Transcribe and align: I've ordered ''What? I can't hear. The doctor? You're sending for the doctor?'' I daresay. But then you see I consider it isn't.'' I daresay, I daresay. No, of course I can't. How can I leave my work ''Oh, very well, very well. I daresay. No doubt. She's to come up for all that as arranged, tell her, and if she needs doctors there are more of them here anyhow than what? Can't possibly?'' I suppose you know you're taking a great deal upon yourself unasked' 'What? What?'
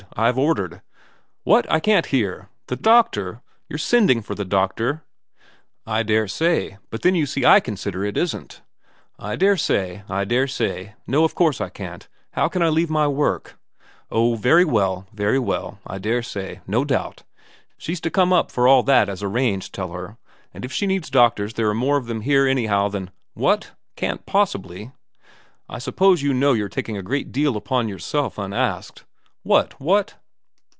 I've 0.17 0.37
ordered 0.37 0.81
''What? 1.45 1.71
I 1.71 1.79
can't 1.79 2.07
hear. 2.07 2.49
The 2.67 2.75
doctor? 2.75 3.41
You're 3.69 3.79
sending 3.79 4.21
for 4.21 4.35
the 4.35 4.43
doctor?'' 4.45 5.03
I 5.95 6.03
daresay. 6.03 6.77
But 6.89 7.01
then 7.03 7.15
you 7.15 7.25
see 7.25 7.45
I 7.45 7.61
consider 7.61 8.03
it 8.03 8.17
isn't.'' 8.17 8.61
I 9.19 9.35
daresay, 9.37 10.03
I 10.09 10.25
daresay. 10.25 10.95
No, 11.07 11.23
of 11.23 11.33
course 11.33 11.61
I 11.61 11.69
can't. 11.69 12.07
How 12.33 12.49
can 12.49 12.61
I 12.61 12.67
leave 12.69 12.89
my 12.89 13.07
work 13.07 13.57
''Oh, 14.11 14.35
very 14.35 14.65
well, 14.65 15.07
very 15.13 15.39
well. 15.39 15.79
I 15.87 15.97
daresay. 15.97 16.59
No 16.67 16.83
doubt. 16.83 17.23
She's 17.77 18.01
to 18.01 18.11
come 18.11 18.33
up 18.33 18.51
for 18.51 18.67
all 18.67 18.83
that 18.83 19.07
as 19.07 19.23
arranged, 19.23 19.73
tell 19.73 19.93
her, 19.93 20.17
and 20.53 20.65
if 20.65 20.73
she 20.73 20.87
needs 20.87 21.09
doctors 21.09 21.53
there 21.53 21.69
are 21.69 21.73
more 21.73 21.95
of 21.97 22.07
them 22.07 22.21
here 22.21 22.45
anyhow 22.45 22.89
than 22.89 23.11
what? 23.33 23.71
Can't 23.95 24.25
possibly?'' 24.25 24.91
I 25.69 25.79
suppose 25.79 26.21
you 26.21 26.33
know 26.33 26.51
you're 26.53 26.67
taking 26.69 26.97
a 26.97 27.01
great 27.03 27.31
deal 27.31 27.55
upon 27.55 27.87
yourself 27.87 28.37
unasked' 28.37 29.05
'What? 29.43 29.81
What?' 29.81 30.13